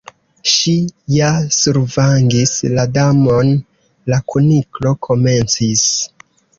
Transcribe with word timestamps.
"Ŝi 0.51 0.71
ja 1.15 1.29
survangis 1.57 2.55
la 2.79 2.87
Damon" 2.97 3.55
la 4.11 4.23
Kuniklo 4.33 4.99
komencis. 5.09 5.91